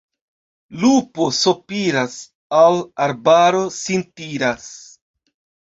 [0.83, 2.17] Lupo sopiras,
[2.63, 4.69] al arbaro sin tiras.